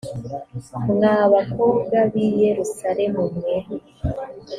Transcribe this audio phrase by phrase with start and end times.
[0.93, 3.55] mwa bakobwa b i yerusalemu mwe